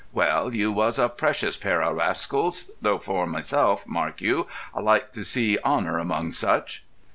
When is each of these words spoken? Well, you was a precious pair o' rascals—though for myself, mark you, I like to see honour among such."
Well, 0.13 0.55
you 0.55 0.71
was 0.71 0.97
a 0.97 1.09
precious 1.09 1.55
pair 1.57 1.83
o' 1.83 1.93
rascals—though 1.93 2.97
for 2.97 3.27
myself, 3.27 3.85
mark 3.85 4.19
you, 4.19 4.47
I 4.73 4.79
like 4.79 5.13
to 5.13 5.23
see 5.23 5.59
honour 5.59 5.99
among 5.99 6.31
such." 6.31 6.83